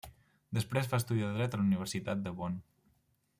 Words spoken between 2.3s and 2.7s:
Bonn.